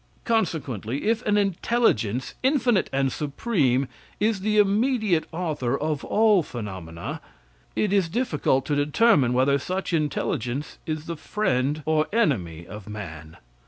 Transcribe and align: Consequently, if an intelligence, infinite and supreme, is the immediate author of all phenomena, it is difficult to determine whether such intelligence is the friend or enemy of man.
Consequently, 0.25 1.03
if 1.05 1.21
an 1.27 1.37
intelligence, 1.37 2.33
infinite 2.41 2.89
and 2.91 3.11
supreme, 3.11 3.87
is 4.19 4.39
the 4.39 4.57
immediate 4.57 5.25
author 5.31 5.77
of 5.79 6.03
all 6.03 6.41
phenomena, 6.41 7.21
it 7.75 7.93
is 7.93 8.09
difficult 8.09 8.65
to 8.65 8.75
determine 8.75 9.31
whether 9.31 9.59
such 9.59 9.93
intelligence 9.93 10.79
is 10.87 11.05
the 11.05 11.15
friend 11.15 11.83
or 11.85 12.07
enemy 12.11 12.65
of 12.65 12.89
man. 12.89 13.37